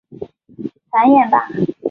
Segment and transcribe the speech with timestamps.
[0.89, 1.47] 繁衍吧！